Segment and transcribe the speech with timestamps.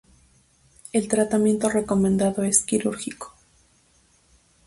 [0.93, 3.35] El tratamiento recomendado es quirúrgico.